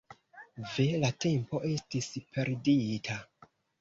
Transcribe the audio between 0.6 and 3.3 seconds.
Ve, la tempo estis perdita.